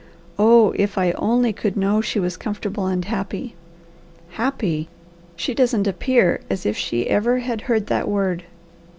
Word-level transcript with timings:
Oh, 0.39 0.73
if 0.77 0.97
I 0.97 1.11
only 1.11 1.53
could 1.53 1.77
know 1.77 2.01
she 2.01 2.19
was 2.19 2.35
comfortable 2.35 2.87
and 2.87 3.05
happy! 3.05 3.53
Happy! 4.31 4.89
She 5.35 5.53
doesn't 5.53 5.85
appear 5.85 6.41
as 6.49 6.65
if 6.65 6.75
she 6.75 7.07
ever 7.07 7.37
had 7.37 7.61
heard 7.69 7.85
that 7.85 8.07
word. 8.07 8.43